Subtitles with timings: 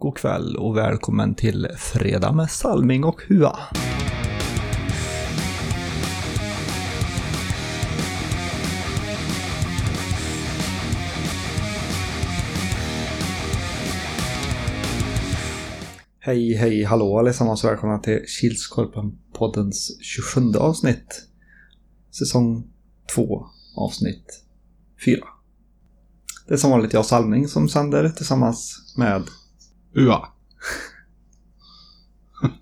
[0.00, 3.58] God kväll och välkommen till Fredag med Salming och Hua.
[16.18, 21.26] Hej, hej, hallå allesammans och välkomna till Kilskorpen-poddens 27 avsnitt.
[22.18, 22.70] Säsong
[23.14, 23.46] 2,
[23.76, 24.44] avsnitt
[25.04, 25.18] 4.
[26.48, 29.22] Det är som vanligt jag Salming som sänder tillsammans med
[29.94, 30.28] Ua.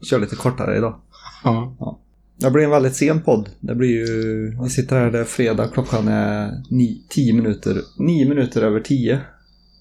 [0.02, 1.00] Kör lite kortare idag.
[1.44, 2.00] Ja.
[2.36, 3.50] Det blir en väldigt sen podd.
[3.60, 4.56] Det blir ju...
[4.62, 6.62] Vi sitter här, det är fredag, klockan är
[7.08, 9.20] 10 minuter, 9 minuter över 10.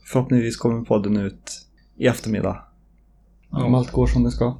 [0.05, 1.65] Förhoppningsvis kommer podden ut
[1.97, 2.63] i eftermiddag.
[3.49, 3.77] Om ja.
[3.77, 4.57] allt går som det ska.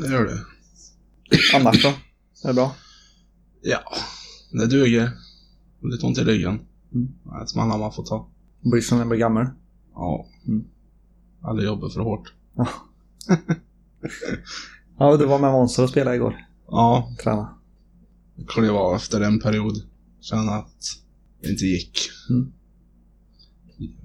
[0.00, 0.38] Det gör det.
[1.56, 1.88] Annars då?
[2.44, 2.74] Är det bra?
[3.62, 3.78] Ja.
[4.52, 5.10] Det duger.
[5.82, 6.60] Lite ont i ryggen.
[6.94, 7.12] Mm.
[7.24, 8.28] Det är smällar man får ta.
[8.60, 9.46] Blir som när man blir gammal.
[9.94, 10.26] Ja.
[10.46, 10.64] Mm.
[11.42, 12.32] Aldrig jobbat för hårt.
[14.98, 16.36] Ja, du var med Monster och spelade igår.
[16.66, 17.10] Ja.
[17.22, 17.54] Träna.
[18.36, 19.74] Det klev av efter en period.
[20.20, 20.82] Kände att
[21.42, 21.98] det inte gick.
[22.30, 22.52] Mm.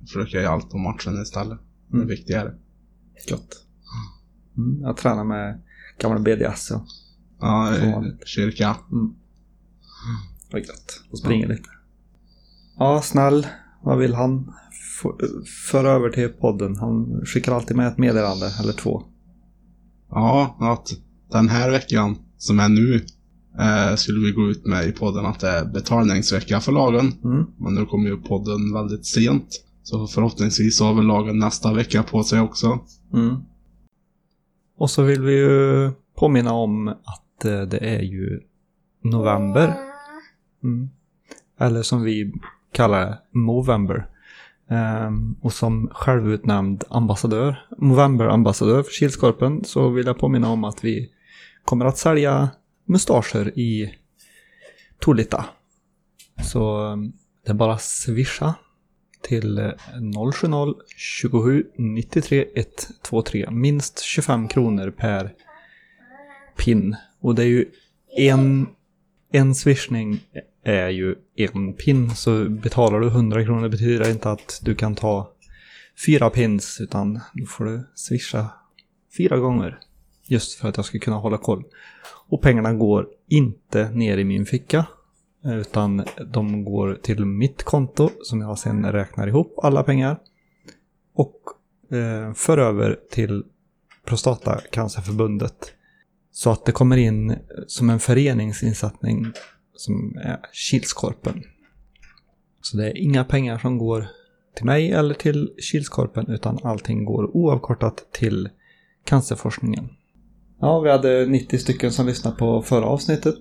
[0.02, 1.60] Försöka göra allt på matchen istället.
[1.88, 2.08] Det Mm.
[2.08, 2.54] är viktigare.
[3.30, 3.64] Gott.
[4.58, 5.62] Mm, jag tränar med
[6.00, 6.68] gamla BDS.
[6.72, 6.86] Ja.
[7.40, 8.78] Ja, i kyrka.
[8.92, 9.14] Mm.
[10.52, 11.02] Vad gött.
[11.12, 11.70] Och springer lite.
[12.78, 13.48] Ja, snäll.
[13.84, 14.54] Vad vill han
[15.72, 16.76] föra över till podden?
[16.76, 19.04] Han skickar alltid med ett meddelande, eller två.
[20.10, 20.88] Ja, att
[21.32, 22.96] den här veckan som är nu
[23.60, 27.14] eh, skulle vi gå ut med i podden att det är betalningsvecka för lagen.
[27.24, 27.46] Mm.
[27.58, 29.64] Men nu kommer ju podden väldigt sent.
[29.84, 32.80] Så förhoppningsvis har väl lagen nästa vecka på sig också.
[33.14, 33.36] Mm.
[34.78, 38.42] Och så vill vi ju påminna om att eh, det är ju
[39.04, 39.74] november.
[40.64, 40.90] Mm.
[41.60, 42.34] Eller som vi
[42.72, 44.08] kallar det, Movember.
[44.70, 51.12] Ehm, och som självutnämnd ambassadör, Movember-ambassadör för Kilskorpen så vill jag påminna om att vi
[51.66, 52.50] kommer att sälja
[52.86, 53.96] mustascher i
[55.00, 55.46] Tolita.
[56.44, 57.14] Så ehm,
[57.46, 58.56] det är bara att swisha
[59.22, 59.74] till
[60.34, 63.48] 070 27 93 123.
[63.52, 65.34] Minst 25 kronor per
[66.58, 66.96] pin.
[67.22, 67.66] Och det är ju
[68.18, 68.68] en,
[69.32, 70.20] en swishning
[70.68, 72.10] är ju en pin.
[72.10, 75.32] Så betalar du 100 kronor betyder det inte att du kan ta
[76.06, 78.50] fyra pins utan då får du swisha
[79.18, 79.80] fyra gånger.
[80.24, 81.64] Just för att jag ska kunna hålla koll.
[82.28, 84.86] Och pengarna går inte ner i min ficka.
[85.46, 90.20] Utan de går till mitt konto som jag sen räknar ihop alla pengar.
[91.14, 91.42] Och
[91.98, 93.44] eh, för över till
[94.06, 95.74] Prostatacancerförbundet.
[96.32, 97.36] Så att det kommer in
[97.68, 99.32] som en föreningsinsättning
[99.78, 101.44] som är Kilskorpen.
[102.62, 104.08] Så det är inga pengar som går
[104.56, 108.50] till mig eller till Kilskorpen utan allting går oavkortat till
[109.04, 109.90] cancerforskningen.
[110.60, 113.40] Ja, vi hade 90 stycken som lyssnade på förra avsnittet.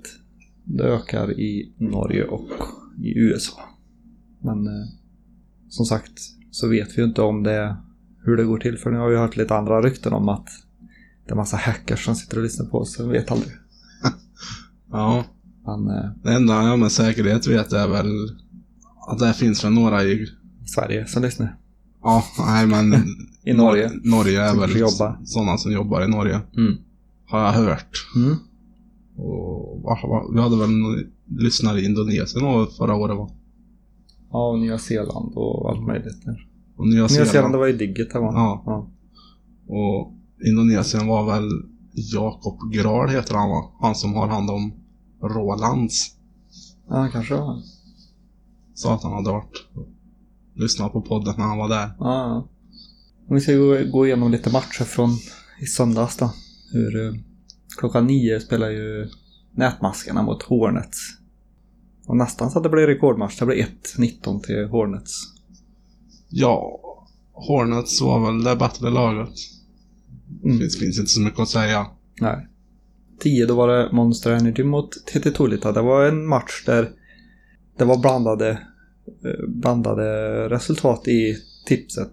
[0.65, 2.49] Det ökar i Norge och
[3.03, 3.61] i USA.
[4.41, 4.89] Men eh,
[5.69, 6.21] som sagt
[6.51, 7.77] så vet vi ju inte om det
[8.25, 10.49] hur det går till för nu har vi hört lite andra rykten om att
[11.27, 12.95] det är massa hackers som sitter och lyssnar på oss.
[12.95, 13.53] Så vi vet aldrig.
[14.91, 15.25] Ja.
[15.67, 18.07] Men eh, Det enda jag med säkerhet vet är väl
[19.09, 20.27] att det finns väl några i...
[20.67, 21.57] Sverige som lyssnar.
[22.03, 22.95] Ja, nej men...
[23.45, 23.89] I Norge.
[23.89, 25.19] Nor- Norge är Som väl jobba.
[25.25, 26.41] sådana som jobbar i Norge.
[26.57, 26.75] Mm.
[27.27, 28.07] Har jag hört.
[28.17, 28.37] Mm.
[29.17, 29.99] Och
[30.35, 30.71] vi hade väl
[31.39, 33.31] lyssnare i Indonesien förra året va?
[34.33, 36.27] Ja, och Nya Zeeland och allt möjligt.
[36.27, 36.37] Nya
[36.77, 37.55] Och Nya Zeeland, Zeeland.
[37.55, 38.31] det var ju digget här va?
[38.35, 38.63] Ja.
[38.67, 38.91] ja.
[39.75, 40.13] Och
[40.49, 41.49] Indonesien var väl
[42.15, 43.71] Jakob Gral heter han va?
[43.81, 44.73] Han som har hand om
[45.21, 46.17] Rolands.
[46.89, 47.63] Ja, kanske det var.
[48.75, 49.67] Sa att han hade varit
[50.55, 51.91] lyssnat på podden när han var där.
[51.99, 52.49] Ja.
[53.29, 53.53] Om vi ska
[53.93, 55.11] gå, igenom lite matcher från
[55.61, 56.33] i söndags då.
[56.73, 57.15] Hur, eh,
[57.79, 59.09] klockan nio spelar ju
[59.55, 60.99] Nätmaskarna mot Hornets.
[62.07, 63.39] Och nästan så att det blev rekordmatch.
[63.39, 65.13] Det blev 1-19 till Hornets.
[66.29, 66.81] Ja,
[67.33, 69.35] Hornets var väl det bättre laget.
[70.45, 70.59] Mm.
[70.59, 71.87] Finns, finns inte så mycket att säga.
[72.21, 72.49] Nej.
[73.21, 75.73] 10 då var det Monster Energy mot TT Tolita.
[75.73, 76.91] Det var en match där
[77.79, 78.51] det var blandade,
[79.25, 80.09] eh, blandade
[80.49, 81.37] resultat i
[81.67, 82.13] tipset.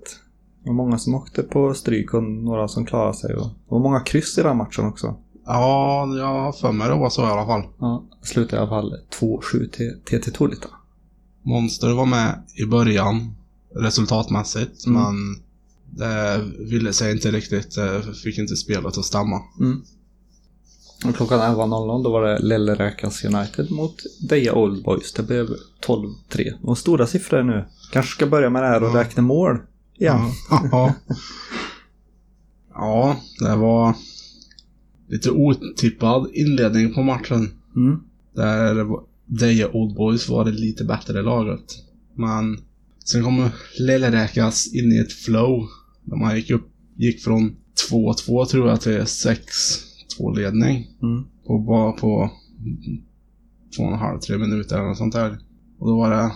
[0.63, 3.35] Det var många som åkte på stryk och några som klarade sig.
[3.35, 5.15] Och det var många kryss i den matchen också.
[5.45, 7.63] Ja, jag har för mig det var så i alla fall.
[7.79, 10.67] Ja, slutade i alla fall 2-7 till TT Tolita.
[11.41, 13.35] Monster var med i början
[13.75, 15.01] resultatmässigt, Mm.
[15.01, 15.15] men
[15.97, 17.75] det ville sig inte riktigt.
[17.75, 19.41] Det fick inte spelet att stämma.
[19.59, 19.81] Mm.
[21.05, 23.95] Och klockan 11.00 då var det Lelleräkans United mot
[24.29, 25.13] Deja Old Boys.
[25.13, 25.47] Det blev
[25.85, 26.53] 12-3.
[26.61, 27.65] Och stora siffror nu.
[27.91, 28.99] Kanske ska börja med det här och ja.
[28.99, 29.57] räkna mål
[29.97, 30.19] igen.
[30.49, 30.93] Ja.
[32.73, 33.17] ja.
[33.39, 33.95] det var
[35.07, 37.51] lite otippad inledning på matchen.
[37.75, 37.99] Mm.
[38.35, 38.85] Där
[39.25, 41.63] Deja Old Boys var det lite bättre laget.
[42.15, 42.57] Men
[43.05, 45.67] sen kom Lelleräkas in i ett flow.
[46.03, 47.55] De man gick upp, gick från
[47.91, 49.53] 2-2 tror jag till 6
[50.19, 51.23] 2-ledning mm.
[51.47, 52.31] på, bara på
[53.77, 55.37] två och en halv, tre minuter eller något sånt där.
[55.79, 56.31] Och då var det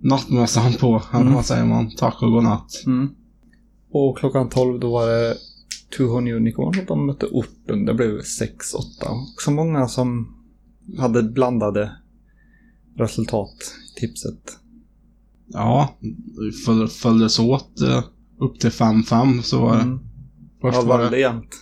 [0.00, 1.34] nattmössan på, eller mm.
[1.34, 1.90] vad säger man?
[1.90, 2.82] Tack och godnatt.
[2.86, 3.08] Mm.
[3.90, 5.36] Och klockan 12 då var det
[5.96, 7.84] Tuhon Unicorn och de mötte Open.
[7.84, 8.50] Det blev 6-8.
[9.38, 10.36] Så många som
[10.98, 11.92] hade blandade
[12.96, 13.54] resultat
[13.96, 14.58] i tipset.
[15.46, 15.96] Ja,
[16.66, 18.04] föl följdes åt eh,
[18.38, 19.82] upp till 5-5 så var det.
[19.82, 19.98] Mm.
[20.60, 21.54] Först ja, var det jämnt.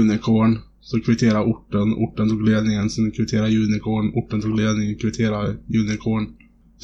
[0.00, 6.26] Unicorn så kvitterade orten, orten tog ledningen, sen kvitterade Unicorn, orten tog ledningen, kvitterade Unicorn.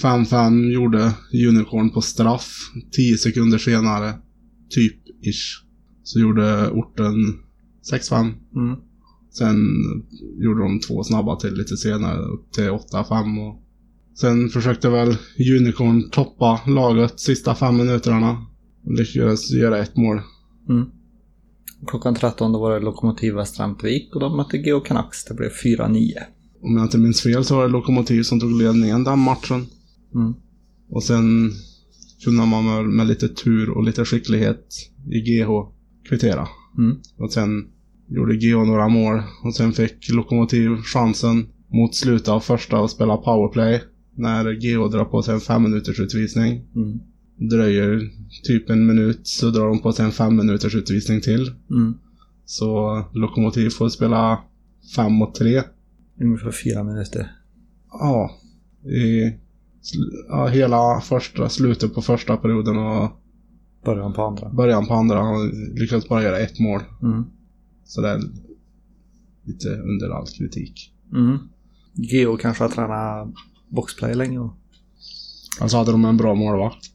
[0.03, 1.13] 5-5 gjorde
[1.49, 2.49] Unicorn på straff.
[2.93, 4.15] 10 sekunder senare,
[4.71, 5.65] typ ish,
[6.03, 7.15] så gjorde orten
[7.93, 8.33] 6-5.
[8.55, 8.79] Mm.
[9.31, 9.57] Sen
[10.39, 13.63] gjorde de två snabba till lite senare, upp till 8-5 och
[14.21, 15.17] Sen försökte väl
[15.59, 18.47] Unicorn toppa laget sista fem minuterna.
[18.85, 20.21] Och lyckades göra ett mål.
[20.69, 20.87] Mm.
[21.87, 25.25] Klockan 13 då var det Lokomotiv Västramtvik och de mötte Geo Canucks.
[25.25, 26.13] Det blev 4-9.
[26.63, 29.67] Om jag inte minns fel så var det Lokomotiv som tog ledningen den matchen.
[30.15, 30.35] Mm.
[30.91, 31.53] Och sen
[32.25, 34.67] kunde man med, med lite tur och lite skicklighet
[35.11, 35.49] i GH
[36.09, 36.49] kvittera.
[36.79, 36.97] Mm.
[37.19, 37.67] Och sen
[38.09, 39.23] gjorde GH några mål.
[39.45, 43.83] Och sen fick Lokomotiv chansen mot slutet av första att spela powerplay.
[44.15, 46.65] När GH drar på sig en fem minuters utvisning.
[46.77, 47.01] Mm.
[47.39, 48.11] Dröjer
[48.45, 51.53] typ en minut så drar de på sig en fem minuters utvisning till.
[51.71, 51.95] Mm.
[52.45, 54.41] Så Lokomotiv får spela
[54.97, 55.63] fem mot tre.
[56.21, 57.33] Ungefär fyra minuter.
[57.91, 58.31] Ja.
[58.85, 59.33] I
[60.29, 63.11] ja, hela första, slutet på första perioden och
[63.85, 64.49] Början på andra.
[64.49, 65.23] början på andra.
[65.23, 66.81] Han lyckades bara göra ett mål.
[67.03, 67.25] Mm.
[67.85, 68.21] Så det är
[69.45, 70.93] lite under all kritik.
[71.13, 71.39] Mm.
[71.95, 73.29] Geo kanske har tränat
[73.69, 74.39] boxplay länge.
[74.39, 74.53] Och...
[75.61, 76.91] Alltså hade de en bra målvakt.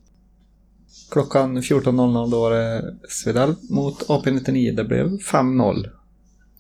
[1.14, 4.76] Klockan 14.00 då var det Svedal mot AP-99.
[4.76, 5.86] Det blev 5-0.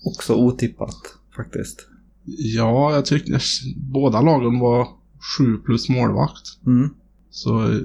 [0.05, 0.95] Också otippat
[1.35, 1.88] faktiskt.
[2.25, 3.39] Ja, jag tyckte
[3.77, 4.88] båda lagen var
[5.38, 6.65] sju plus målvakt.
[6.65, 6.89] Mm.
[7.29, 7.79] Så eh,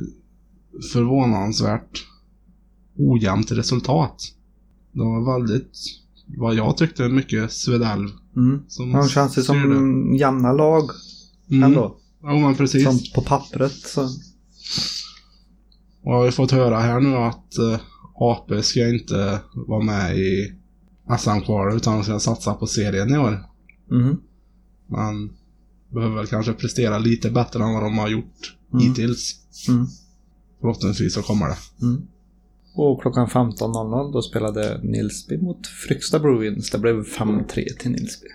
[0.93, 2.07] förvånansvärt
[2.97, 4.23] ojämnt resultat.
[4.93, 5.79] Det var väldigt,
[6.37, 8.61] vad jag tyckte, mycket Svedalv Mm.
[8.69, 10.91] som De känns ju som jämna lag
[11.51, 11.63] Mm.
[11.63, 11.97] ändå.
[12.23, 12.85] Jo, men precis.
[12.85, 14.09] Som på pappret så.
[16.03, 17.81] Och jag har ju fått höra här nu att eh,
[18.15, 20.53] AP ska inte vara med i
[21.19, 23.45] SM-kvalet utan ska satsa på serien i år.
[23.91, 24.17] Mm.
[24.87, 25.33] Man
[25.95, 28.87] behöver väl kanske prestera lite bättre än vad de har gjort Mm.
[28.87, 29.37] hittills.
[29.69, 29.87] Mm.
[30.61, 31.57] Förhoppningsvis så kommer det.
[31.83, 32.03] Mm.
[32.75, 36.71] Och klockan 15.00 då spelade Nilsby mot Fryksta Bruins.
[36.71, 38.27] Det blev 5-3 till Nilsby.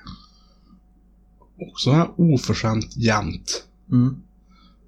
[1.71, 3.63] Också här oförskämt jämnt.
[3.91, 4.15] Mm.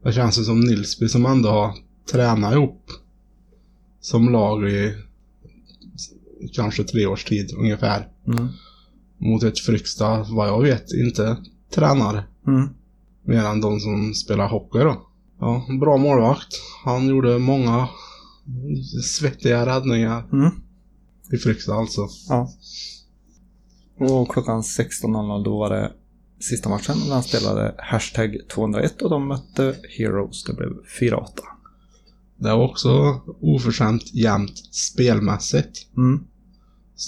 [0.03, 1.73] Det känns ju som Nilsby som ändå har
[2.11, 2.91] tränat ihop
[4.01, 4.95] som lag i
[6.53, 8.07] kanske tre års tid ungefär.
[8.27, 8.47] Mm.
[9.17, 11.37] Mot ett Fryksta, vad jag vet, inte
[11.69, 12.27] tränar.
[12.47, 12.69] Mm.
[13.23, 15.07] Mer än de som spelar hockey då.
[15.39, 16.55] Ja, bra målvakt.
[16.85, 17.89] Han gjorde många
[19.03, 20.51] svettiga räddningar Mm.
[21.31, 22.07] i Fryksta alltså.
[22.29, 22.49] Ja.
[23.99, 25.91] Och klockan 16.00 då var det
[26.39, 26.95] sista matchen.
[27.09, 30.43] Den spelade hashtag 201 och de mötte Heroes.
[30.43, 30.69] Det blev
[30.99, 31.25] 4-8.
[32.37, 35.97] Det var också oförskämt jämnt spelmässigt.
[35.97, 36.19] Mm.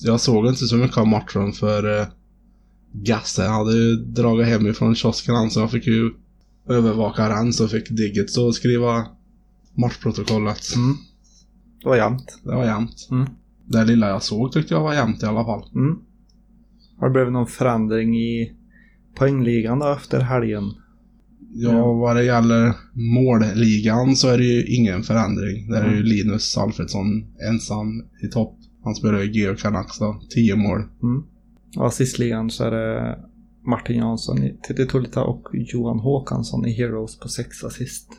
[0.03, 2.07] Jag såg inte så mycket av matchen för eh,
[2.93, 6.11] Gasse hade ju dragit hem ifrån kiosken han, så jag fick ju
[6.69, 9.07] övervaka den så fick Digget så skriva
[9.77, 10.75] matchprotokollet.
[10.75, 10.97] Mm.
[11.83, 12.39] Det var jämnt.
[12.43, 13.07] Det var jämnt.
[13.11, 13.29] Mm.
[13.65, 15.69] Det lilla jag såg tyckte jag var jämnt i alla fall.
[15.75, 15.99] Mm.
[16.99, 18.53] Har det blivit någon förändring i
[19.15, 20.63] poängligan då efter helgen?
[21.53, 25.69] Ja, vad det gäller målligan så är det ju ingen förändring.
[25.69, 26.03] Där är ju Mm.
[26.03, 27.05] Linus Alfredsson
[27.49, 28.57] ensam i topp.
[28.83, 30.79] Han spelar ju Geo Canucks då, 10 mål.
[30.79, 31.23] Mm.
[31.77, 33.19] Och assistligan så är det
[33.67, 38.09] Martin Jansson i TT Tullita och Johan Håkansson i Heroes på sex assist.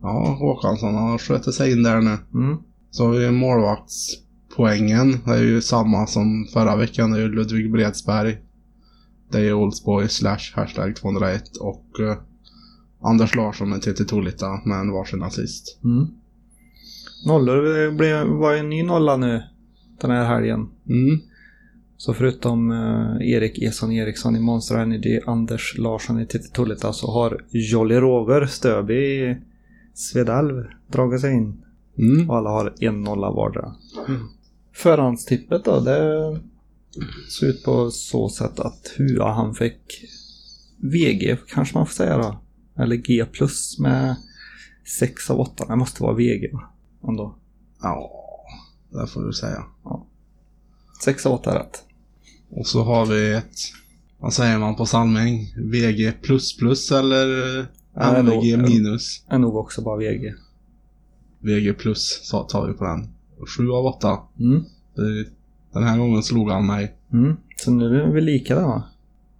[0.00, 2.16] Ja, Håkansson har skjutit sig in där nu.
[2.34, 2.58] Mm.
[2.90, 5.18] Så har vi målvaktspoängen.
[5.24, 7.10] Det är ju samma som förra veckan.
[7.10, 8.36] Det är ju Ludvig Bredsberg.
[9.28, 12.16] Det är Oldsboy slash hashtag 201 och eh,
[13.00, 15.78] Anders Larsson med TT Tolita med en varsin assist.
[15.84, 16.06] Mm.
[17.26, 19.42] Nollor, det blev, var en ny nolla nu
[20.00, 20.68] den här helgen.
[20.88, 21.20] Mm.
[21.96, 27.10] Så förutom eh, Erik Eson Eriksson i Monster Energy, Anders Larsson i TT Tullita så
[27.10, 29.36] har Jolly Roger Stöby i
[29.94, 31.62] Svedalv dragit sig in.
[31.98, 32.30] Mm.
[32.30, 33.74] Och alla har en nolla vardera.
[34.72, 36.40] Förhandstippet då, det
[37.28, 40.04] såg ut på så sätt att Hua han fick
[40.78, 42.40] VG kanske man får säga då.
[42.82, 44.16] Eller G plus med
[44.98, 45.64] 6 av 8.
[45.68, 46.62] Det måste vara VG va?
[47.08, 47.36] Ändå.
[47.82, 48.10] Ja,
[48.92, 49.64] det får du säga.
[51.04, 51.84] 6 av 8 är rätt.
[52.50, 53.56] Och så har vi ett,
[54.18, 55.54] vad säger man på Salming?
[55.56, 56.12] VG
[56.92, 57.26] eller
[57.94, 59.24] Ja, det är nog- MVG minus?
[59.28, 60.34] Är nog också bara VG.
[61.40, 63.08] VG plus tar vi på den.
[63.56, 64.18] 7 av 8.
[64.40, 64.64] Mm.
[64.94, 65.35] Det-
[65.80, 66.94] Den här gången slog han mig.
[67.12, 67.36] Mm.
[67.56, 68.82] Så nu är vi lika där va?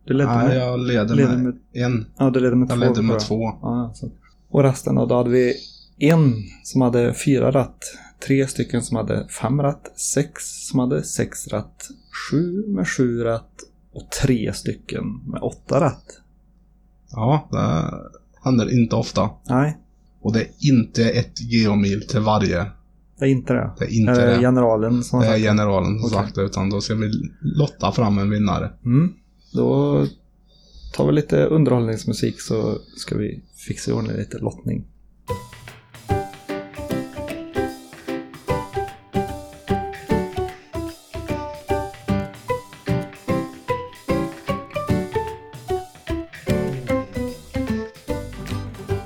[0.05, 0.57] Du ledde Nej, med...
[0.57, 1.41] jag leder, leder med,
[1.73, 2.07] med- en.
[2.19, 2.85] Ja, du ledde med Jag två.
[2.85, 3.21] ledde med jag.
[3.21, 3.43] två.
[3.63, 4.11] Ja, så.
[4.49, 5.55] Och resten då, då hade vi
[5.99, 6.33] en
[6.65, 7.79] som hade fyra rätt,
[8.27, 11.89] tre stycken som hade fem rätt, sex som hade sex rätt,
[12.31, 13.43] sju med sju rätt
[13.93, 16.21] och tre stycken med åtta rätt.
[17.11, 17.95] Ja, det
[18.45, 19.31] händer inte ofta.
[19.49, 19.77] Nej,
[20.21, 22.67] Och det är inte ett geomil till varje.
[23.19, 23.71] Det är inte det.
[23.79, 24.41] Det är inte är det det.
[24.41, 26.19] generalen som Det är generalen som Okej.
[26.19, 28.71] sagt det, utan då ska vi lotta fram en vinnare.
[28.85, 29.13] mm.
[29.53, 30.07] Då
[30.95, 34.85] tar vi lite underhållningsmusik så ska vi fixa i ordning lite lottning.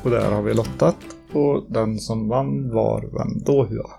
[0.02, 0.96] Och där har vi lottat
[1.37, 3.90] och den som vann var vem då Hua?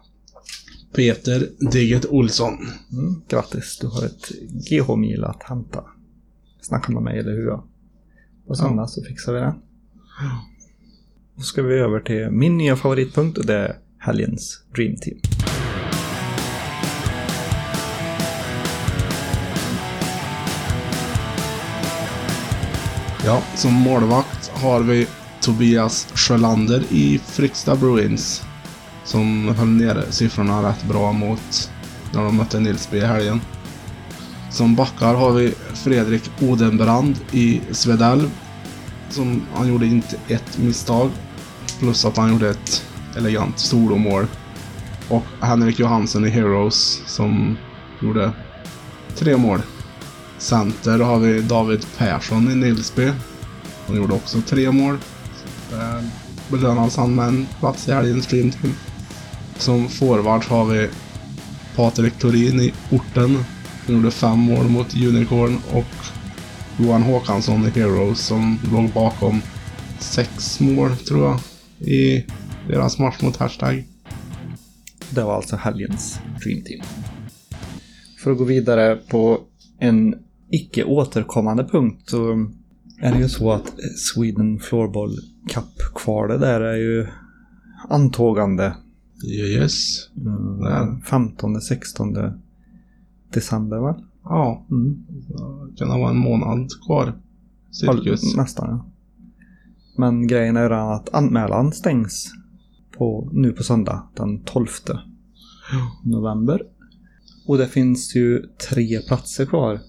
[0.96, 2.54] Peter Digget Olsson.
[2.92, 4.32] Mm, grattis, du har ett
[4.70, 5.84] GH-mil att hämta.
[6.62, 7.64] Snacka med mig eller Hua.
[8.48, 9.54] På söndag så fixar vi det.
[11.36, 15.18] Då ska vi över till min nya favoritpunkt och det är helgens Dream Team.
[23.26, 25.08] Ja, som målvakt har vi
[25.42, 28.44] Tobias Sjölander i Fricksta Bruins.
[29.04, 31.72] Som höll nere siffrorna rätt bra mot
[32.14, 33.42] när de mötte Nilsby i helgen.
[34.52, 38.30] Som backar har vi Fredrik Odenbrand i Svedell.
[39.10, 41.10] Som han gjorde inte ett misstag.
[41.80, 42.86] Plus att han gjorde ett
[43.18, 44.28] elegant solomål.
[45.10, 47.58] Och Henrik Johansson i Heroes som
[48.02, 48.32] gjorde
[49.16, 49.62] tre mål.
[50.38, 53.12] Center har vi David Persson i Nilsby.
[53.88, 54.98] Han gjorde också tre mål.
[55.72, 56.04] Eh, Där
[56.52, 58.74] belönas han med en plats i helgens Dream Team.
[59.58, 60.90] Som forward har vi
[61.76, 63.38] Patrik Torin i Orten.
[63.86, 65.86] Han gjorde fem mål mot Unicorn och
[66.80, 69.42] Johan Håkansson i Heroes som låg bakom
[70.00, 71.40] sex mål tror jag
[71.90, 72.26] i
[72.68, 73.84] deras match mot Hashtag.
[75.10, 76.82] Det var alltså helgens Dream Team.
[78.24, 79.40] För att gå vidare på
[79.80, 80.16] en
[80.52, 82.48] icke återkommande punkt så
[83.02, 85.18] är det ju så att Sweden Floorball
[85.48, 87.08] Cup-kvalet där är ju
[87.90, 88.76] antågande.
[89.26, 89.74] Yes.
[90.18, 91.00] Mm, Ja.
[91.06, 92.40] 15-16
[93.34, 94.04] december va?
[94.24, 95.06] Ja, Mm.
[95.72, 97.14] det kan vara en månad kvar.
[97.72, 98.36] Cirkus.
[98.36, 98.86] Nästan ja.
[99.98, 102.32] Men grejen är den att anmälan stängs
[102.98, 104.68] på, nu på söndag den 12
[106.04, 106.62] november.
[107.48, 109.80] Och det finns ju tre platser kvar.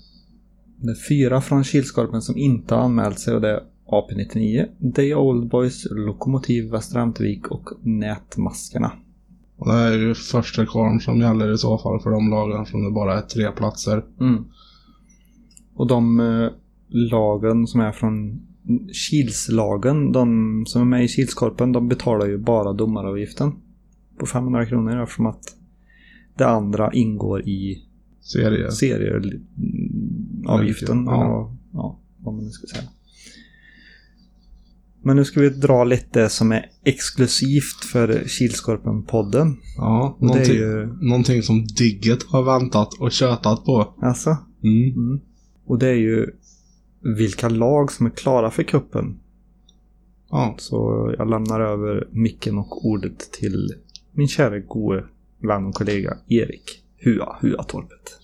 [0.76, 3.60] Det är fyra från Kilskorpen som inte har anmält sig och det är
[3.92, 8.92] AP99, Day Old Boys, Lokomotiv Västra Ämtervik och Nätmaskarna.
[9.56, 12.84] Och det är ju första kvarn som gäller i så fall för de lagen som
[12.84, 14.04] det bara är tre platser.
[14.20, 14.44] Mm.
[15.74, 16.48] Och de eh,
[16.88, 18.40] lagen som är från
[18.92, 23.52] Kilslagen, de som är med i Kilskorpen, de betalar ju bara domaravgiften
[24.18, 25.56] på 500 kronor eftersom att
[26.36, 27.84] det andra ingår i
[28.20, 28.70] Serie.
[28.70, 31.04] serieavgiften.
[31.04, 31.14] Ja.
[31.14, 32.88] eller ja, vad man nu ska säga.
[35.04, 39.56] Men nu ska vi dra lite som är exklusivt för Kilskorpen-podden.
[39.76, 40.86] Ja, någonting, ju...
[41.00, 43.94] någonting som Digget har väntat och tjötat på.
[44.02, 44.88] Alltså, Mm.
[44.88, 45.20] Mm.
[45.66, 46.26] Och det är ju
[47.00, 49.18] vilka lag som är klara för kuppen.
[50.30, 53.74] Ja, Så jag lämnar över micken och ordet till
[54.12, 55.04] min kära gode
[55.42, 58.18] vän och kollega Erik Hua Huatorpet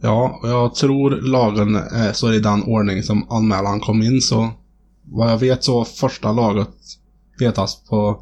[0.00, 4.50] ja, och jag tror lagen är så i den ordning som anmälan kom in så
[5.04, 6.68] vad jag vet så första laget
[7.38, 8.20] petas på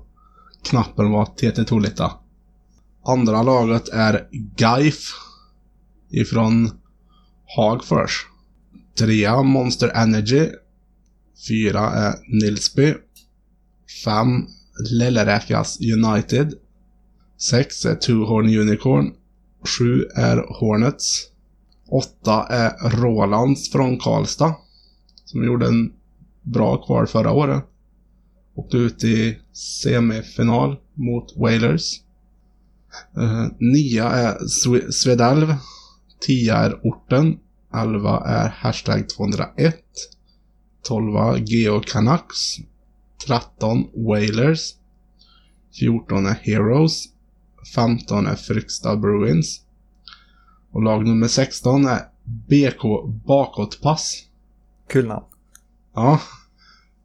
[0.64, 2.12] knappen var TT Tolita.
[3.04, 5.12] Andra laget är Gaif
[6.10, 6.70] ifrån
[7.56, 8.26] Hagfors.
[8.98, 10.48] Trea Monster Energy.
[11.48, 12.94] Fyra är Nilsby.
[14.04, 14.46] Fem
[14.90, 16.54] Lilleräkas United.
[17.38, 19.12] Sex är Two Horn Unicorn.
[19.64, 21.33] Sju är Hornets.
[21.94, 24.54] Åtta är Rolands från Karlstad.
[25.24, 25.92] Som gjorde en
[26.42, 27.64] bra kval förra året.
[28.54, 32.00] Åkte ut i semifinal mot Wailers.
[33.16, 35.54] Eh, nia är Swe- Svedalv.
[36.20, 37.38] Tia är orten.
[37.74, 39.76] 11 är hashtag 201.
[40.82, 42.56] 12 Geo Canucks.
[43.26, 44.74] 13 Wailers.
[45.80, 47.04] 14 är Heroes.
[47.74, 49.63] 15 är Frykstad Bruins.
[50.74, 52.82] Och lag nummer 16 är BK
[53.26, 54.24] Bakåtpass.
[54.88, 55.24] Kul namn.
[55.94, 56.20] Ja.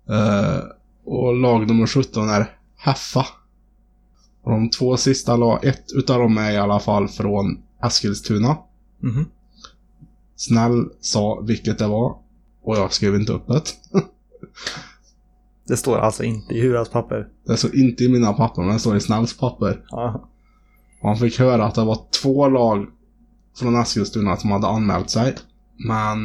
[0.09, 0.63] Eh,
[1.03, 3.25] och lag nummer 17 är Haffa.
[4.41, 8.57] Och de två sista lag, ett utav dem är i alla fall från Eskilstuna.
[8.99, 9.25] Mhm.
[10.35, 12.17] Snäll sa vilket det var.
[12.61, 13.61] Och jag skrev inte upp det.
[15.67, 17.27] Det står alltså inte i Huas papper.
[17.45, 19.85] Det står inte i mina papper, men det står i Snälls papper.
[19.89, 20.29] Ja.
[21.01, 22.87] Och han fick höra att det var två lag
[23.57, 25.35] från Eskilstuna som hade anmält sig.
[25.87, 26.17] Men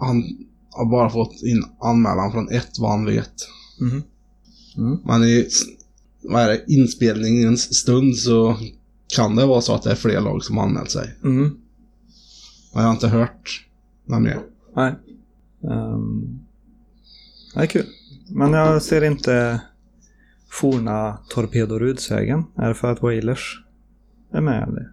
[0.00, 0.24] han
[0.70, 3.32] har bara fått in anmälan från ett vad han vet.
[3.80, 4.02] Mhm.
[4.76, 4.98] Mm.
[5.04, 5.48] Men i
[6.22, 8.56] vad är det, inspelningens stund så
[9.16, 11.14] kan det vara så att det är fler lag som har anmält sig.
[11.24, 11.42] Mm.
[12.74, 13.66] Men jag har inte hört
[14.04, 14.40] något mer.
[14.76, 14.94] Nej.
[15.60, 16.40] Um,
[17.54, 17.86] det är kul.
[18.28, 19.60] Men jag ser inte
[20.50, 22.44] forna Torpedo-Rudsvägen.
[22.56, 23.60] Är det för att Wailers
[24.32, 24.92] är med eller?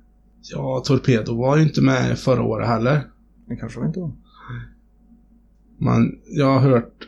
[0.52, 3.02] Ja, Torpedo var ju inte med förra året heller.
[3.48, 4.12] Det kanske de inte var.
[5.78, 7.08] Men jag har hört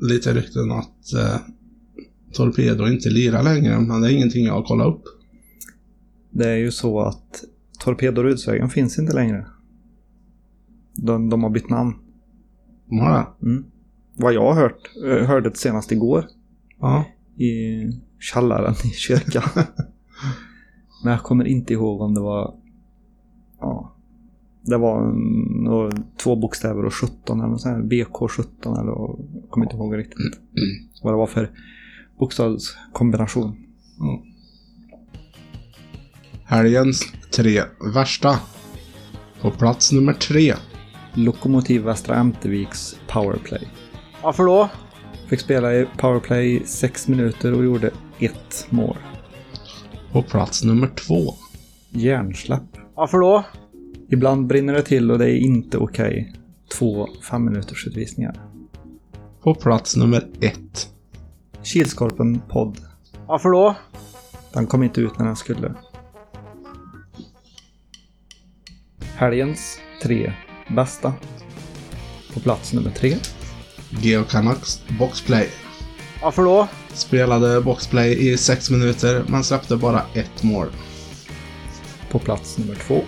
[0.00, 1.40] lite rykten att eh,
[2.32, 5.02] Torpedo inte lirar längre, men det är ingenting jag har kollat upp.
[6.30, 7.44] Det är ju så att
[7.84, 9.46] Torpedo-Rudsvägen finns inte längre.
[10.94, 11.94] De, de har bytt namn.
[12.88, 13.46] De har det?
[13.46, 13.64] Mm.
[14.16, 14.90] Vad jag har hört.
[14.94, 16.24] Jag hörde det senast igår.
[16.80, 17.04] Ja.
[17.36, 17.82] I
[18.18, 19.42] källaren i kyrkan.
[21.02, 22.54] Men jag kommer inte ihåg om det var...
[23.60, 23.94] Ja.
[24.62, 27.82] Det var en, två bokstäver och 17 eller något sånt här.
[27.82, 29.18] BK17 eller jag
[29.50, 30.40] kommer inte ihåg riktigt.
[31.02, 31.50] Vad det var för
[32.18, 33.56] bokstavskombination.
[36.44, 37.62] Helgens tre
[37.94, 38.40] värsta.
[39.40, 40.54] På plats nummer tre.
[41.14, 43.68] Lokomotiv Västra Ämterviks powerplay.
[44.22, 44.68] Varför då?
[45.28, 48.96] Fick spela i powerplay i sex minuter och gjorde ett mål.
[50.12, 51.34] På plats nummer två.
[51.90, 52.76] Hjärnsläpp.
[52.94, 53.44] Varför då?
[54.08, 56.32] Ibland brinner det till och det är inte okej.
[56.78, 58.40] Två fem minuters utvisningar.
[59.42, 60.88] På plats nummer ett.
[61.62, 62.78] Kilskorpen podd.
[63.26, 63.76] Varför då?
[64.52, 65.74] Den kom inte ut när den skulle.
[69.14, 70.32] Helgens tre
[70.68, 71.12] bästa.
[72.34, 73.16] På plats nummer tre.
[73.90, 75.48] Geo Canucks Boxplay.
[76.22, 76.68] Varför då?
[76.98, 80.66] Spelade boxplay i sex minuter, men släppte bara ett mål.
[82.10, 83.02] På plats nummer två.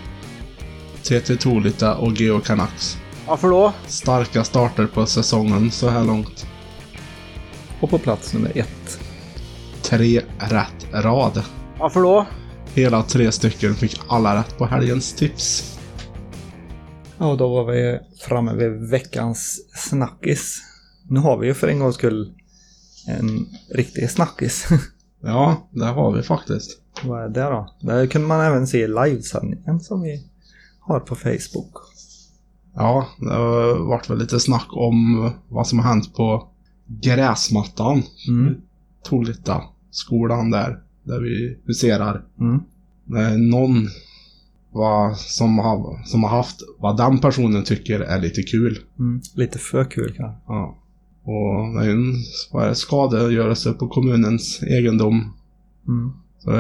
[1.02, 2.98] TT Tolita och Geo Canucks.
[3.26, 3.72] Varför då?
[3.86, 6.46] Starka starter på säsongen så här långt.
[7.80, 9.00] Och på plats nummer ett.
[9.82, 11.42] Tre rätt rad.
[11.78, 12.26] Varför då?
[12.74, 15.78] Hela tre stycken fick alla rätt på helgens tips.
[17.18, 20.62] Ja, och då var vi framme vid veckans snackis.
[21.08, 22.34] Nu har vi ju för en gångs skull
[23.06, 24.68] en riktig snackis.
[25.22, 26.80] Ja, det har vi faktiskt.
[27.04, 27.74] Vad är det då?
[27.80, 30.24] Där kunde man även se livesändningen som vi
[30.80, 31.72] har på Facebook.
[32.74, 36.48] Ja, det har varit väl lite snack om vad som har hänt på
[36.86, 38.02] gräsmattan.
[38.28, 38.54] Mm.
[39.02, 42.24] Tolita, skolan där, där vi huserar.
[42.40, 42.60] Mm.
[43.04, 43.88] Det är någon
[44.72, 48.78] vad, som, har, som har haft vad den personen tycker är lite kul.
[48.98, 49.20] Mm.
[49.34, 50.40] Lite för kul kanske.
[50.46, 50.78] Ja.
[51.22, 52.14] Och det är en
[52.52, 55.32] vad är det, skadegörelse på kommunens egendom.
[55.88, 56.12] Mm.
[56.38, 56.50] Så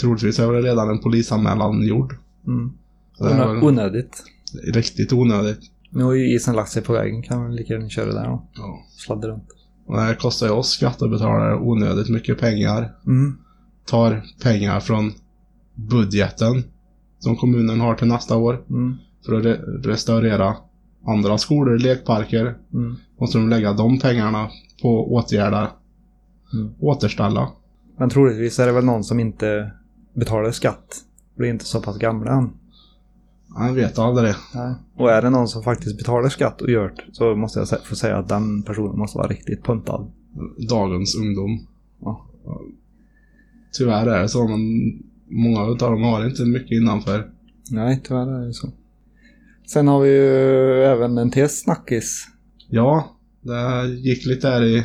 [0.00, 2.16] troligtvis är väl redan en polisanmälan gjord.
[2.46, 2.70] Mm.
[3.14, 4.24] Så det är Onö- väl onödigt.
[4.64, 5.60] riktigt onödigt.
[5.90, 7.22] Nu har ju isen lagt sig på vägen.
[7.22, 8.46] Kan vi lika gärna köra där då.
[8.54, 8.84] Ja.
[8.96, 9.44] Sladda runt.
[9.86, 12.94] Och det här kostar ju oss skattebetalare onödigt mycket pengar.
[13.06, 13.38] Mm.
[13.86, 15.12] Tar pengar från
[15.74, 16.64] budgeten
[17.18, 18.94] som kommunen har till nästa år Mm.
[19.26, 19.54] för att re
[19.92, 20.56] restaurera
[21.06, 22.56] andra skolor, lekparker.
[22.74, 22.96] Mm.
[23.20, 24.50] Måste de lägga de pengarna
[24.82, 25.70] på att åtgärda,
[26.54, 26.74] Mm.
[26.80, 27.48] återställa.
[27.98, 29.70] Men troligtvis är det väl någon som inte
[30.14, 30.96] betalar skatt.
[31.36, 32.50] Blir inte så pass gamla än.
[33.58, 34.34] Jag vet aldrig.
[34.54, 34.74] Nej.
[34.96, 37.96] Och är det någon som faktiskt betalar skatt och gör det så måste jag få
[37.96, 40.06] säga att den personen måste vara riktigt puntad.
[40.68, 41.66] Dagens ungdom.
[42.00, 42.26] Ja.
[43.78, 44.60] Tyvärr är det så, men
[45.28, 47.30] många av dem har inte mycket innanför.
[47.70, 48.68] Nej, tyvärr är det så.
[49.66, 52.26] Sen har vi ju även en till snackis.
[52.68, 54.84] Ja, det gick lite där i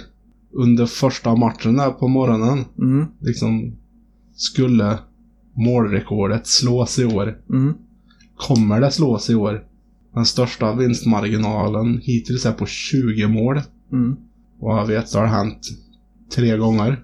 [0.53, 2.65] under första matchen där på morgonen.
[2.77, 3.05] Mm.
[3.19, 3.75] Liksom
[4.35, 4.99] skulle
[5.53, 7.37] målrekordet slås i år.
[7.49, 7.73] Mm.
[8.35, 9.63] Kommer det slås i år?
[10.13, 13.61] Den största vinstmarginalen hittills är på 20 mål.
[13.91, 14.15] Mm.
[14.59, 15.67] Och jag vet så har det hänt
[16.35, 17.03] tre gånger.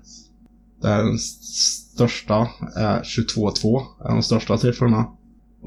[0.81, 5.05] Den största är 22-2, är de största siffrorna.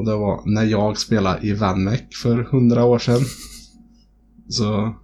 [0.00, 3.20] Och det var när jag spelade i Vanmec för 100 år sedan.
[4.48, 4.94] Så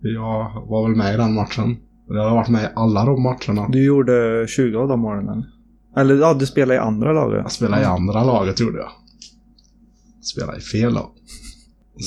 [0.00, 1.76] jag var väl med i den matchen.
[2.08, 3.68] Och Jag har varit med i alla de matcherna.
[3.68, 5.46] Du gjorde 20 av de åren eller?
[5.96, 7.40] Eller ja, du spelade i andra laget.
[7.42, 8.90] Jag spelade i andra laget gjorde jag.
[10.22, 11.10] Spelade i fel lag.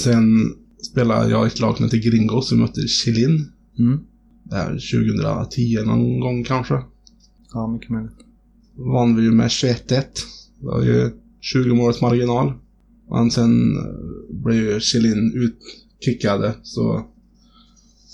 [0.03, 0.23] Sen
[0.91, 3.51] spelade jag i ett lag som heter Gringos som mötte Chilin.
[3.79, 3.99] Mm.
[4.43, 6.81] Där 2010 någon gång kanske.
[7.53, 8.19] Ja, mycket möjligt.
[8.75, 9.87] Vann vi ju med 21-1.
[9.87, 10.05] Det
[10.59, 12.53] var ju 20 målets marginal.
[13.09, 17.05] Men sen eh, blev ju Chilin utkickade så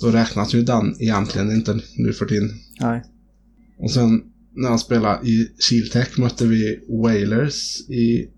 [0.01, 2.49] då räknas ju den egentligen inte nu för tiden.
[2.79, 3.03] Nej.
[3.77, 8.29] Och sen när jag spelade i Kiltech mötte vi Whalers i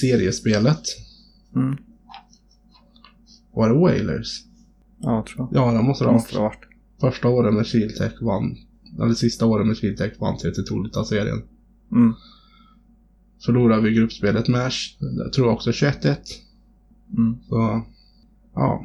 [0.00, 0.82] seriespelet.
[1.56, 1.76] Mm.
[3.54, 4.44] Var det Whalers?
[4.98, 5.62] Ja, jag tror jag.
[5.62, 6.64] Ja, det måste det måste ha varit.
[7.00, 8.56] Första året med Kiltech vann,
[9.02, 11.42] eller sista året med Kiltech vann TT2 serien.
[11.92, 12.14] Mm.
[13.44, 16.16] Förlorade vi gruppspelet med, jag tror också 21-1.
[17.16, 17.38] Mm.
[17.48, 17.82] Så,
[18.54, 18.84] ja.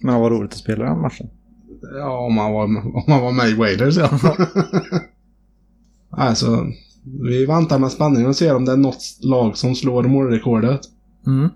[0.00, 1.26] Men det var roligt att spela den matchen.
[1.98, 4.10] Ja, om man var, om man var med i Whalers ja.
[6.10, 6.66] alltså,
[7.04, 10.80] vi väntar med spänning och ser om det är något lag som slår målrekordet.
[11.26, 11.48] Mm.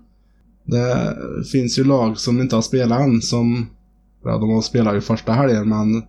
[0.65, 1.17] Det
[1.51, 3.67] finns ju lag som inte har spelat än som...
[4.23, 6.03] Ja, de har spelat ju första helgen men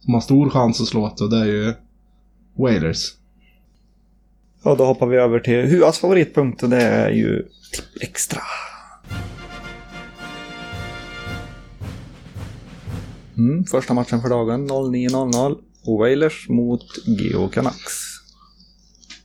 [0.00, 1.74] som har stor chans att slå det och det är ju
[2.58, 3.17] Wailers.
[4.62, 7.42] Ja, då hoppar vi över till Huas favoritpunkt och det är ju
[7.72, 8.40] tipp extra.
[13.36, 15.56] Mm, första matchen för dagen 09.00.
[15.98, 18.08] Wailers mot Geo Canucks.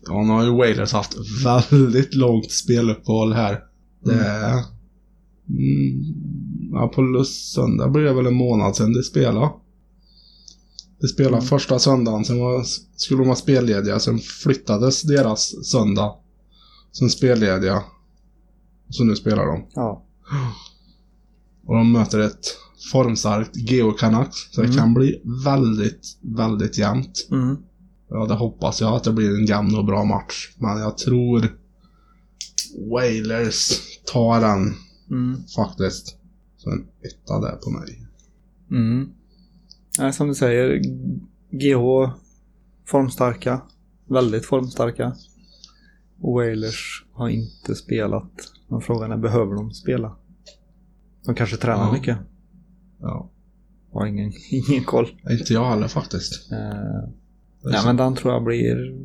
[0.05, 1.15] Ja, nu har ju Wailers haft
[1.45, 3.59] väldigt långt speluppehåll här.
[4.03, 4.53] Det är...
[5.49, 6.03] Mm,
[6.71, 9.49] ja, på söndag blir det väl en månad sedan de spelade.
[11.03, 12.63] De spelade första söndagen, sen var,
[12.95, 16.15] skulle de vara spellediga, sen flyttades deras söndag.
[16.91, 17.83] Sen spellediga.
[18.89, 19.65] Så nu spelar de.
[19.73, 20.05] Ja.
[21.65, 22.45] Och de möter ett
[22.91, 24.37] formstarkt Geo Canucks.
[24.51, 24.77] Så det Mm.
[24.77, 27.27] kan bli väldigt, väldigt jämnt.
[27.31, 27.57] Mm.
[28.09, 30.49] Ja, det hoppas jag att det blir en jämn och bra match.
[30.57, 31.57] Men jag tror
[32.91, 33.71] Wailers
[34.13, 34.73] tar den
[35.11, 35.43] Mm.
[35.55, 36.17] faktiskt.
[36.57, 38.05] Så en etta där på mig.
[38.71, 39.09] Mm.
[39.99, 40.81] Nej, som du säger,
[41.49, 42.11] GH
[42.85, 43.61] formstarka.
[44.07, 45.15] Väldigt formstarka.
[46.21, 48.31] Och Wailers har inte spelat.
[48.67, 50.15] Men frågan är, behöver de spela?
[51.25, 51.93] De kanske tränar Ja.
[51.93, 52.17] mycket.
[53.01, 53.29] Ja.
[53.91, 54.33] Har ingen,
[54.69, 55.07] ingen koll.
[55.39, 56.51] Inte jag heller faktiskt.
[56.51, 57.11] Eh, är
[57.63, 58.99] nej, så- men den tror jag blir...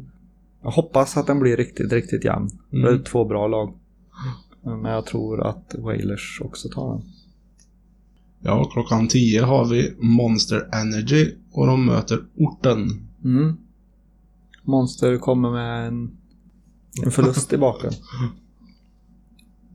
[0.62, 2.50] Jag hoppas att den blir riktigt, riktigt jämn.
[2.72, 2.84] Mm.
[2.84, 3.74] Det är två bra lag.
[4.62, 7.02] Men jag tror att Wailers också tar den.
[8.40, 13.08] Ja, klockan 10 har vi Monster Energy och de möter orten.
[13.24, 13.56] Mm.
[14.62, 16.10] Monster kommer med en,
[17.04, 17.92] en förlust i baken.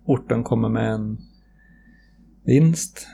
[0.06, 1.18] Orten kommer med en
[2.46, 3.08] vinst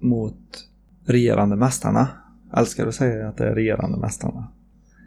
[0.00, 0.68] mot
[1.06, 2.08] regerande mästarna.
[2.56, 4.48] Älskar att säga att det är regerande mästarna.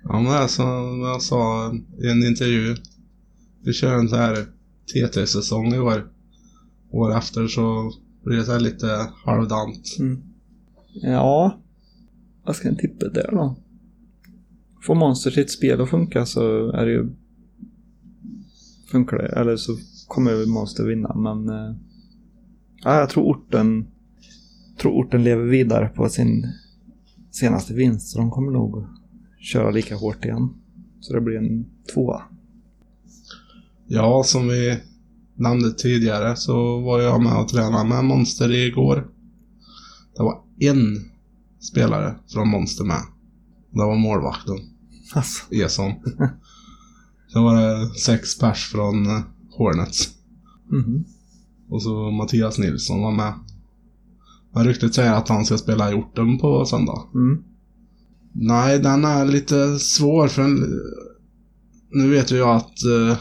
[0.03, 2.75] Ja, men det är som jag sa i en intervju.
[3.63, 4.45] Vi kör en så här
[4.93, 6.07] TT-säsong i år.
[6.91, 7.91] År efter så
[8.29, 9.95] det så här lite halvdant.
[9.99, 10.21] Mm.
[10.93, 11.59] Ja,
[12.43, 13.55] vad ska en tippa där då?
[14.81, 17.09] Får Monster sitt spel att funka så är det ju...
[18.91, 21.49] Funkar det, eller så kommer ju Monster vinna, men...
[21.49, 21.75] eh,
[22.83, 23.87] Ja, jag tror orten...
[24.77, 26.45] tror orten lever vidare på sin
[27.31, 28.85] senaste vinst, så de kommer nog
[29.39, 30.49] köra lika hårt igen.
[30.99, 32.21] Så det blir en tvåa.
[33.87, 34.79] Ja, som vi
[35.35, 39.07] nämnde tidigare så var jag med och tränade med Monster igår.
[40.17, 41.09] Det var en
[41.59, 43.01] spelare från Monster med.
[43.71, 44.55] Det var målvakten,
[45.13, 45.53] Alltså.
[45.53, 45.91] Eson.
[47.33, 49.21] Sen var det sex pers från eh,
[49.57, 50.09] Hornets.
[50.71, 51.05] Mhm.
[51.69, 53.33] Och så Mattias Nilsson var med.
[54.53, 57.03] Men ryktet säger att han ska spela i orten på söndag.
[57.13, 57.43] Mm.
[58.31, 60.79] Nej, den är lite svår för en,
[61.91, 63.17] Nu vet ju jag att eh,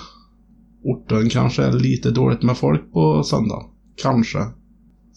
[0.84, 3.66] orten kanske är lite dåligt med folk på söndag.
[3.96, 4.38] Kanske.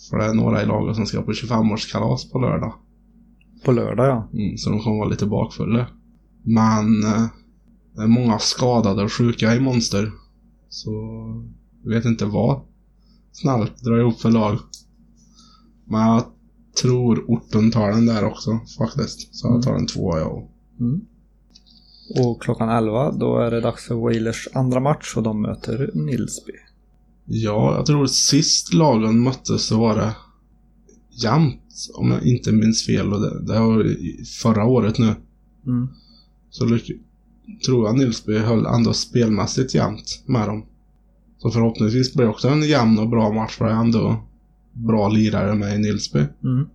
[0.10, 2.74] För det är några i laget som ska på 25-årskalas på lördag.
[3.66, 4.30] På lördag ja.
[4.34, 5.88] Mm, så de kommer vara lite bakfulla.
[6.44, 7.26] Men eh,
[7.96, 10.12] det är många skadade och sjuka i Monster.
[10.70, 10.92] Så
[11.84, 12.62] jag vet inte vad
[13.32, 14.58] snällt drar ihop för lag.
[15.86, 16.24] Men jag
[16.82, 19.36] tror orten tar den där också faktiskt.
[19.36, 20.48] Så jag tar en tvåa jag.
[20.80, 21.02] Mm.
[22.10, 26.54] Och klockan 11 då är det dags för Wailers andra match och de möter Nilsby.
[27.26, 30.16] Ja, jag tror sist lagen möttes så var det
[31.24, 31.62] jämnt.
[31.94, 33.14] Om jag inte minns fel.
[33.14, 33.96] Och det, det var
[34.42, 35.16] förra året nu.
[35.66, 35.88] Mm.
[36.50, 36.80] så
[37.66, 40.66] tror jag Nilsby höll ändå spelmässigt jämnt med dem.
[41.38, 44.28] Så förhoppningsvis blir det också en jämn och bra match för det är ändå
[44.74, 46.20] bra lirare med i Nilsby.
[46.44, 46.68] Mm.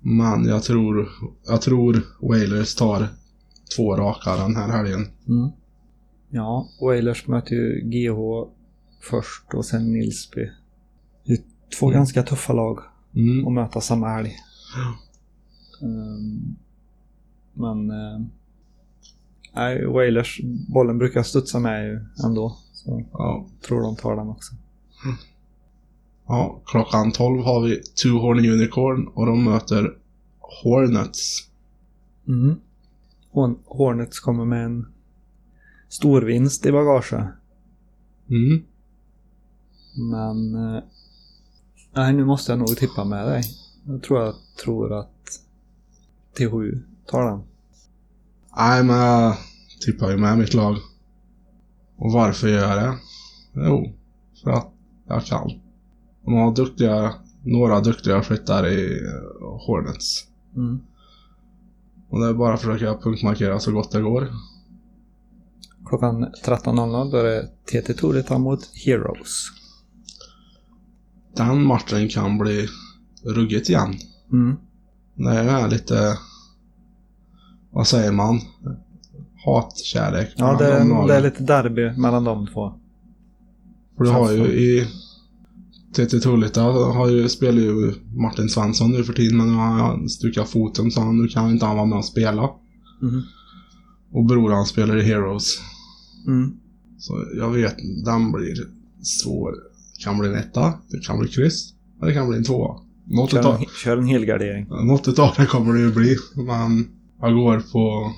[0.00, 1.08] Men jag tror,
[1.46, 3.08] jag tror Wailers tar
[3.76, 5.06] två raka den här helgen.
[5.28, 5.50] Mm.
[6.30, 8.48] Ja, Wailers möter ju GH
[9.10, 10.50] först och sen Nilsby.
[11.24, 11.38] Det är
[11.78, 11.98] två Mm.
[11.98, 12.78] ganska tuffa lag
[13.16, 13.46] Mm.
[13.46, 14.36] att möta samma helg.
[15.82, 16.56] Ehm,
[17.54, 17.90] men...
[17.90, 18.26] Uh,
[19.54, 22.56] nej, Wailers, bollen brukar studsa med ju ändå.
[22.72, 23.18] Så Ja.
[23.18, 24.54] jag tror de tar den också.
[26.26, 29.96] ja, klockan 12 har vi Two Horn Unicorn och de möter
[30.62, 31.48] Hornets.
[32.28, 32.56] Mm.
[33.38, 34.86] Horn- Hornets kommer med en
[35.88, 37.12] stor vinst i bagaget.
[38.30, 38.64] Mm.
[40.10, 40.54] Men...
[40.54, 40.82] eh,
[41.94, 43.42] nej, nu måste jag nog tippa med dig.
[43.86, 45.40] Jag tror jag tror att
[46.38, 47.40] T7 tar den.
[48.56, 49.36] Nej, men jag
[49.80, 50.76] tippar ju med mitt lag.
[51.96, 52.98] Och varför gör jag det?
[53.52, 53.92] Jo,
[54.42, 54.68] för att
[55.06, 55.50] jag kan.
[56.24, 60.26] De har duktiga, några duktiga skyttar i eh, Hornets.
[60.56, 60.80] Mm.
[62.08, 64.28] Och det är bara att försöka punktmarkera så gott det går.
[65.86, 69.46] Klockan 13.00 då är det TT Torita mot Heroes.
[71.36, 72.68] Den matchen kan bli
[73.24, 73.94] ruggigt jämn.
[74.32, 74.56] Mm.
[75.14, 76.18] Det är lite...
[77.70, 78.40] Vad säger man?
[79.44, 80.32] Hatkärlek.
[80.36, 82.74] Ja, det, det är lite derby mellan de två.
[83.96, 84.86] För du har ju i
[85.94, 90.08] TT Tullita har ju, spelar ju Martin Svensson nu för tiden men nu har han
[90.08, 92.50] stukat foten så han, nu kan inte han vara med och spela.
[93.02, 93.22] Mm.
[94.12, 95.58] Och bror han spelar i Heroes.
[96.26, 96.50] Mm.
[96.98, 98.54] Så jag vet, den blir
[99.02, 99.54] svår.
[100.04, 102.80] Kan bli en etta, det kan bli kryss, eller det kan bli en tvåa.
[103.04, 104.66] Något Kör, utav, en, kör en helgardering.
[104.68, 106.16] något utav det kommer det ju bli.
[106.34, 106.88] Men
[107.20, 108.12] jag går på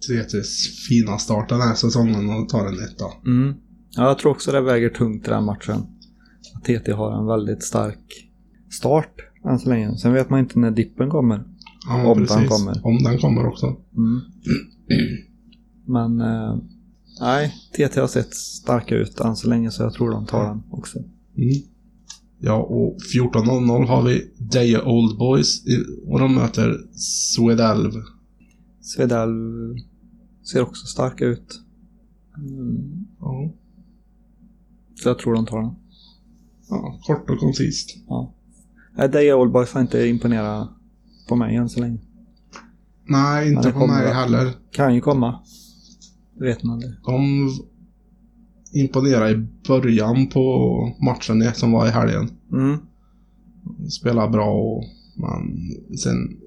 [0.00, 3.04] TTs fina start den här säsongen och tar en etta.
[3.26, 3.54] Mm.
[3.96, 5.86] Ja, jag tror också det väger tungt den matchen.
[6.64, 8.30] TT har en väldigt stark
[8.70, 9.96] start än så länge.
[9.96, 11.44] Sen vet man inte när dippen kommer.
[11.88, 12.86] Ja, Om den kommer.
[12.86, 13.66] Om den kommer också.
[13.96, 14.20] Mm.
[15.86, 16.56] Men eh,
[17.20, 20.62] nej, TT har sett starka ut än så länge så jag tror de tar den
[20.70, 20.98] också.
[21.36, 21.54] Mm.
[22.42, 25.62] Ja, och 14.00 har vi Deje Old Boys
[26.06, 27.92] och de möter Swedelv.
[28.80, 29.30] Svedal
[30.52, 31.60] ser också starka ut.
[32.36, 33.06] Mm.
[33.20, 33.52] Ja.
[34.94, 35.74] Så jag tror de tar den.
[36.70, 37.96] Ja, kort och koncist.
[38.08, 38.34] Ja.
[39.12, 40.68] Deja Old Boys har inte imponerat
[41.28, 41.98] på mig än så länge.
[43.04, 44.52] Nej, inte det på kommer mig heller.
[44.72, 45.40] Kan ju komma.
[46.38, 46.92] Det vet man aldrig.
[47.06, 47.48] De
[48.72, 52.30] imponerade i början på matchen som var i helgen.
[52.52, 52.78] Mm.
[53.90, 54.84] Spelade bra och
[55.16, 56.40] men sen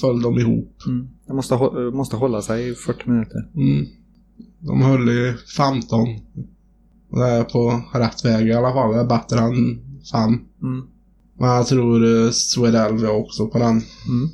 [0.00, 0.76] föll de ihop.
[0.86, 1.08] Mm.
[1.26, 1.56] Jag måste,
[1.92, 3.50] måste hålla sig i 40 minuter.
[3.54, 3.86] Mm.
[4.58, 6.08] De höll i 15.
[7.14, 8.94] Det är på rätt väg i alla fall.
[8.94, 9.80] Det är bättre än
[10.12, 10.30] 5.
[10.62, 10.86] Mm.
[11.38, 13.70] Men jag tror eh, Swedelv är också på den.
[13.70, 14.28] Mm.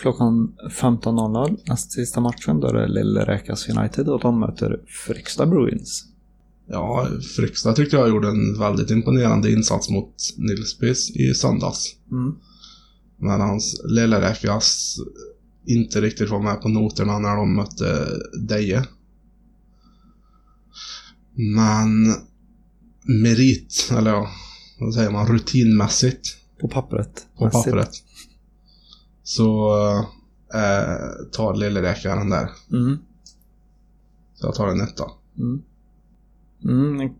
[0.00, 5.46] Klockan 15.00, näst sista matchen, då är det Lille Räkas United och de möter Fryksta
[5.46, 6.04] Bruins.
[6.68, 11.94] Ja, Frykstad tyckte jag gjorde en väldigt imponerande insats mot Nilsbys i söndags.
[12.10, 12.34] Mm.
[13.18, 14.96] När hans Lilleräkas
[15.66, 18.06] inte riktigt var med på noterna när de mötte
[18.48, 18.86] Deje.
[21.56, 22.06] Men
[23.22, 24.28] merit, eller ja,
[24.80, 26.28] vad säger man, rutinmässigt
[26.60, 27.26] På pappret.
[27.38, 27.64] på Mässigt.
[27.64, 27.90] pappret.
[29.22, 29.72] Så
[30.54, 32.50] eh, tar Lilleräka den där.
[32.72, 32.98] Mm.
[34.34, 35.04] Så jag tar en etta.
[35.38, 35.62] Mm.
[36.64, 36.98] Mm.
[36.98, 37.14] Det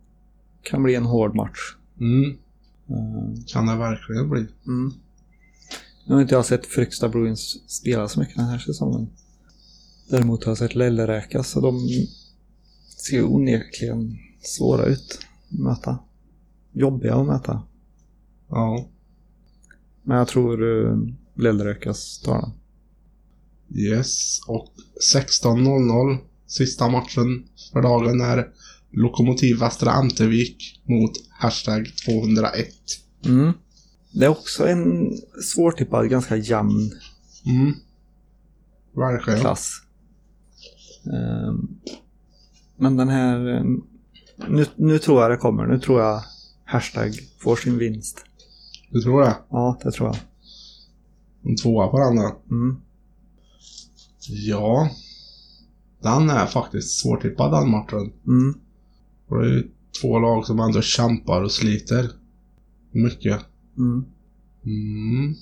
[0.70, 1.58] kan bli en hård match.
[2.00, 2.36] Mm,
[2.90, 4.40] Eh, kan det verkligen bli.
[4.66, 4.92] Mm.
[6.06, 9.08] Nu har inte jag sett Fryksta Bruins spela så mycket den här säsongen.
[10.10, 11.88] Däremot har jag sett Lelleräkas och de
[13.06, 15.18] ser onekligen svåra ut
[15.50, 15.98] att möta.
[16.72, 17.62] Jobbiga att möta.
[18.48, 18.88] Ja.
[20.02, 20.98] Men jag tror uh,
[21.34, 22.52] Lelleräkas tar den.
[23.80, 24.72] Yes, och
[25.14, 28.48] 16.00 sista matchen för dagen är
[28.90, 32.66] Lokomotiv Västra Ämtervik mot hashtag 201.
[33.24, 33.52] Mm.
[34.12, 36.92] Det är också en svårtippad, ganska jämn
[37.46, 37.74] Mm.
[38.96, 39.40] Verkligen.
[39.40, 39.82] klass.
[41.04, 41.68] Ehm,
[42.78, 43.64] men den här...
[44.48, 45.66] Nu, nu tror jag det kommer.
[45.66, 46.20] Nu tror jag
[46.64, 48.24] hashtag får sin vinst.
[48.90, 49.36] Du tror det?
[49.50, 50.16] Ja, det tror jag.
[51.50, 52.42] En tvåa på den då?
[52.50, 52.76] Mm.
[54.28, 54.90] Ja.
[56.02, 58.12] Den är faktiskt svårtippad den matchen.
[58.26, 58.54] Mm.
[59.28, 62.10] Och det är ju två lag som ändå kämpar och sliter.
[62.90, 63.40] Mycket.
[63.78, 64.04] Mm.
[64.64, 65.34] Mm.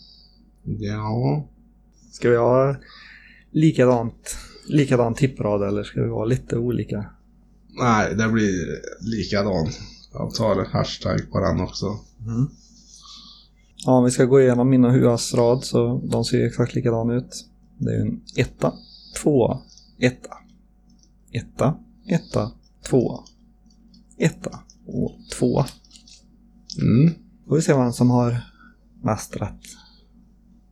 [0.65, 1.49] Ja.
[2.13, 2.77] Ska vi ha
[3.51, 4.37] likadant,
[4.69, 7.05] likadan tipprad eller ska vi vara lite olika?
[7.79, 9.69] Nej, det blir likadan.
[10.13, 11.87] Jag tar hashtag på den också.
[12.21, 12.47] Mm.
[13.77, 16.75] Ja, om vi ska gå igenom min och Huas rad så de ser ju exakt
[16.75, 17.47] likadana ut.
[17.79, 18.73] Det är en etta,
[19.23, 19.59] tvåa,
[19.99, 20.37] etta,
[21.33, 22.51] etta, etta,
[22.89, 23.25] tvåa,
[24.19, 25.67] etta och tvåa.
[26.81, 27.15] Mm.
[27.49, 28.41] Får vi se vem som har
[29.03, 29.61] mest rätt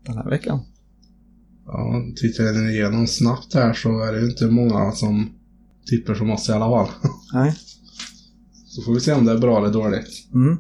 [0.07, 0.61] den här veckan.
[1.67, 5.31] Ja, tittar jag igenom snabbt här så är det inte många som
[5.91, 6.89] tippar som oss i alla fall.
[7.33, 7.55] Nej.
[8.67, 10.29] Så får vi se om det är bra eller dåligt.
[10.35, 10.57] Mm.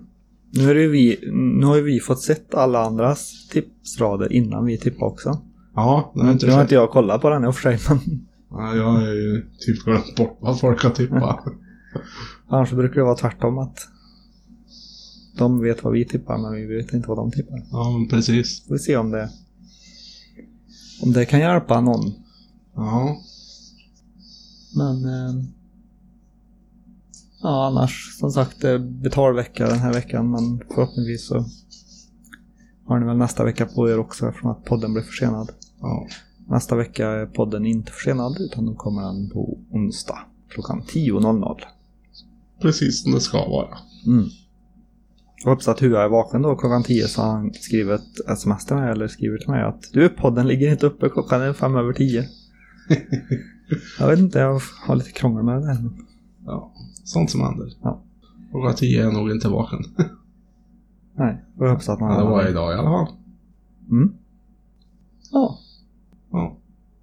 [0.50, 5.04] Nu, är vi, nu har ju vi fått sett alla andras tipsrader innan vi tippade
[5.12, 5.40] också.
[5.74, 7.78] Ja, det har inte nu har inte jag kollat på den i och för sig,
[7.88, 11.44] men Ja, jag har ju typ glömt bort vad folk har tippat.
[12.48, 13.88] annars brukar det vara tvärtom att
[15.38, 17.62] de vet vad vi tippar, men vi vet inte vad de tippar.
[17.70, 18.66] Ja, precis.
[18.66, 19.30] Får vi se om det,
[21.02, 22.12] om det kan hjälpa någon.
[22.74, 23.16] Ja,
[24.76, 25.44] Men eh,
[27.42, 31.44] ja, annars som sagt det är betalvecka den här veckan men förhoppningsvis så
[32.86, 35.50] har ni väl nästa vecka på er också eftersom att podden blir försenad.
[35.80, 36.06] ja.
[36.48, 41.60] Nästa vecka är podden inte försenad utan då kommer den på onsdag klockan 10.00.
[42.60, 43.78] Precis som det ska vara.
[44.06, 44.24] Mm.
[45.44, 48.76] Jag hoppas att Hua är vaken då klockan 10 så han skrivit ett sms till
[48.76, 51.92] mig eller skriver till mig att du podden ligger inte uppe klockan är fem över
[51.92, 52.28] 10.
[53.98, 55.90] jag vet inte, jag har lite krångel med det där.
[56.46, 56.72] Ja,
[57.04, 57.72] sånt som händer.
[57.82, 58.02] Ja.
[58.50, 59.80] Klockan tio är nog inte vaken.
[61.16, 63.16] Nej, jag hoppas att man Ja, det var idag i alla fall.
[63.90, 64.14] Mm.
[65.32, 65.58] Ja,
[66.30, 66.56] Ja.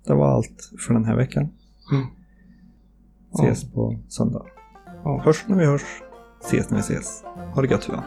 [0.06, 1.50] det var allt för den här veckan.
[1.91, 2.06] Mm.
[3.34, 4.45] Ses på söndag.
[5.04, 5.21] Ja.
[5.26, 5.84] Hörs när vi hörs.
[6.41, 7.24] Ses när vi ses.
[7.54, 8.04] Ha det gött Hua.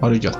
[0.00, 0.38] Ha det gött.